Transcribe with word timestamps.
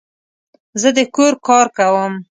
زه 0.81 0.89
د 0.97 0.99
کور 1.15 1.33
کار 1.47 1.65
کوم 1.77 2.13